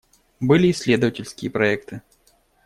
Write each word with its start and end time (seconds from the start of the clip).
Были 0.39 0.71
исследовательские 0.71 1.51
проекты. 1.51 2.01